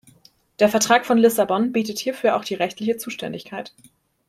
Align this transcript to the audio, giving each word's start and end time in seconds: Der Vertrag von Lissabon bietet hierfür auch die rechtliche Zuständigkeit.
Der 0.59 0.67
Vertrag 0.67 1.05
von 1.05 1.19
Lissabon 1.19 1.73
bietet 1.73 1.99
hierfür 1.99 2.35
auch 2.35 2.43
die 2.43 2.55
rechtliche 2.55 2.97
Zuständigkeit. 2.97 3.71